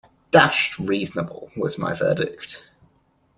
[0.31, 2.63] Dashed reasonable, was my verdict.